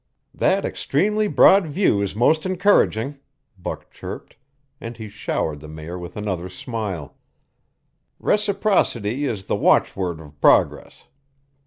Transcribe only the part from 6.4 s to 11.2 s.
smile. "Reciprocity is the watchword of progress.